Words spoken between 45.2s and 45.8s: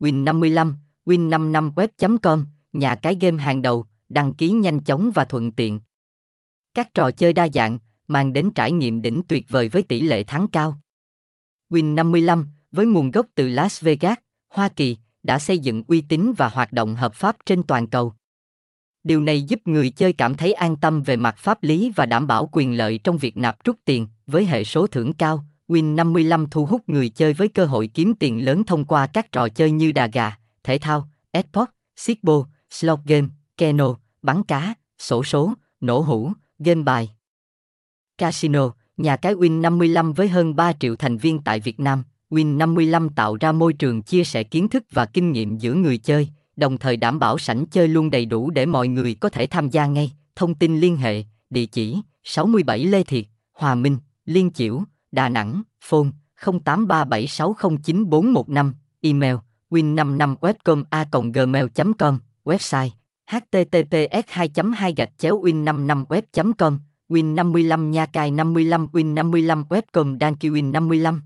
nghiệm giữa